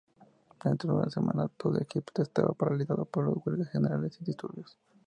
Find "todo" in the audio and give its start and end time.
1.47-1.77